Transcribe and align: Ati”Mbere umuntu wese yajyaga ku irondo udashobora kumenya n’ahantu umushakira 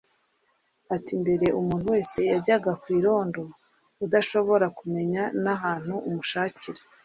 Ati”Mbere 0.95 1.45
umuntu 1.59 1.85
wese 1.93 2.17
yajyaga 2.31 2.71
ku 2.81 2.87
irondo 2.97 3.43
udashobora 4.05 4.65
kumenya 4.79 5.23
n’ahantu 5.43 5.93
umushakira 6.09 6.81